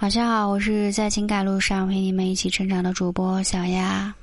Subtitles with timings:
[0.00, 4.14] 晚上好，我是在情感路上陪你们一起成长的主播小丫。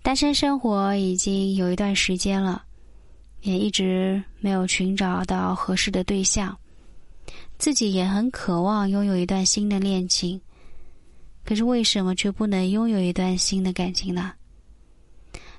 [0.00, 2.62] 单身生活已经有一段时间了，
[3.40, 6.56] 也一直没有寻找到合适的对象，
[7.58, 10.40] 自己也很渴望拥有一段新的恋情，
[11.44, 14.32] 可是为什么却不能拥有一段新的感情呢？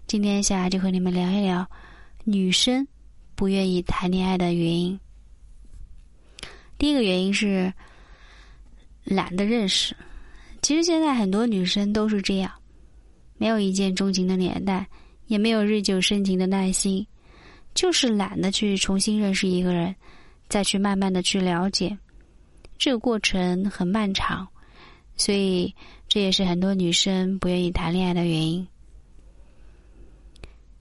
[0.07, 1.69] 今天小丫就和你们聊一聊
[2.23, 2.87] 女生
[3.35, 4.97] 不愿意谈恋爱的原因。
[6.77, 7.73] 第一个原因是。
[9.09, 9.95] 懒得认识，
[10.61, 12.51] 其实现在很多女生都是这样，
[13.37, 14.85] 没有一见钟情的年代，
[15.27, 17.07] 也没有日久生情的耐心，
[17.73, 19.95] 就是懒得去重新认识一个人，
[20.49, 21.97] 再去慢慢的去了解，
[22.77, 24.45] 这个过程很漫长，
[25.15, 25.73] 所以
[26.09, 28.67] 这也是很多女生不愿意谈恋爱的原因。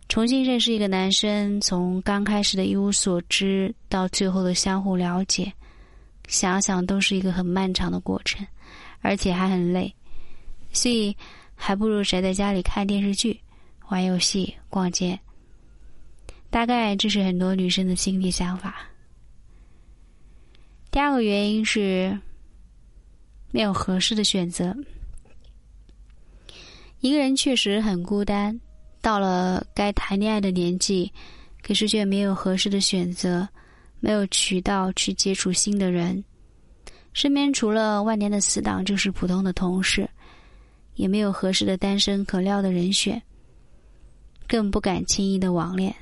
[0.09, 5.53] 重新认识一个男生，从刚开始的一无所知到最后的相互了解。
[6.27, 8.47] 想想都是一个很漫长的过程，
[9.01, 9.95] 而且还很累，
[10.73, 11.17] 所以
[11.55, 13.41] 还不如宅在家里看电视剧、
[13.89, 15.19] 玩游戏、逛街。
[16.51, 18.77] 大概这是很多女生的心理想法。
[20.91, 22.19] 第二个原因是
[23.51, 24.75] 没有合适的选择。
[27.01, 28.59] 一个人确实很孤单，
[29.03, 31.13] 到了该谈恋爱的年纪，
[31.63, 33.47] 可是却没有合适的选择。
[34.07, 36.23] 没有渠道去接触新的人，
[37.13, 40.09] 身边除了万年的死党，就是普通的同事，
[40.95, 43.21] 也没有合适的单身可撩的人选，
[44.47, 45.93] 更不敢轻易的网恋。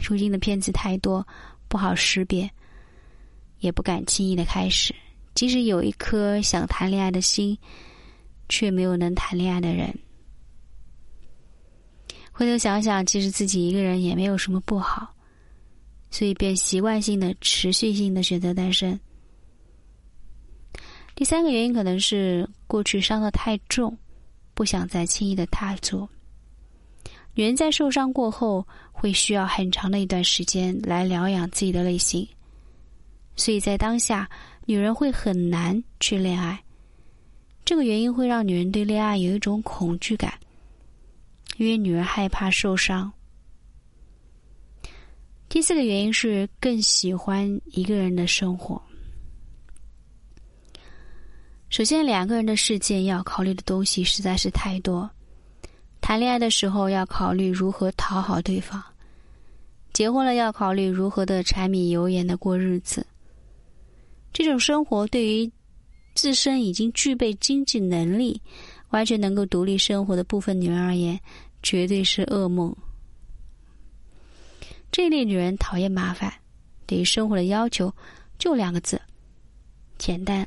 [0.00, 1.26] 如今的骗子太多，
[1.66, 2.48] 不好识别，
[3.58, 4.94] 也不敢轻易的开始。
[5.34, 7.58] 即使有一颗想谈恋爱的心，
[8.48, 9.92] 却没有能谈恋爱的人。
[12.30, 15.12] 回头想想，其实自己一个人也没有什么不好。
[16.10, 18.98] 所以便习惯性的、持续性的选择单身。
[21.14, 23.96] 第三个原因可能是过去伤的太重，
[24.54, 26.08] 不想再轻易的踏足。
[27.34, 32.26] 女人在受伤过后，会需要很长的一段时间来疗养自己的内心，
[33.36, 34.28] 所以在当下，
[34.64, 36.60] 女人会很难去恋爱。
[37.64, 40.32] 这个原因会让女人对恋爱有一种恐惧感，
[41.58, 43.12] 因为女人害怕受伤。
[45.48, 48.80] 第四个原因是更喜欢一个人的生活。
[51.70, 55.08] 首先，两个人的世界要考虑的东西实在是太多。
[56.00, 58.82] 谈恋爱的时候要考虑如何讨好对方，
[59.92, 63.06] 结婚了要考虑如何的柴米油盐的过日子。
[64.32, 65.50] 这种生活对于
[66.14, 68.40] 自身已经具备经济能力、
[68.90, 71.18] 完全能够独立生活的部分女人而言，
[71.62, 72.74] 绝对是噩梦。
[74.90, 76.32] 这类女人讨厌麻烦，
[76.86, 77.94] 对于生活的要求
[78.38, 79.00] 就两个字：
[79.98, 80.46] 简单。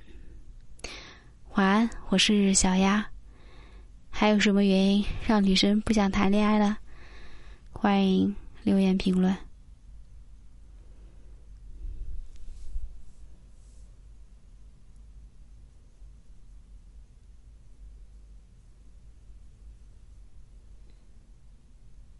[1.56, 3.06] 晚安，我是小丫。
[4.10, 6.78] 还有什么原因让女生不想谈恋爱了？
[7.72, 9.36] 欢迎留言评论。